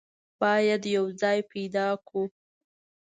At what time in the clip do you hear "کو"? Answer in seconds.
2.07-2.21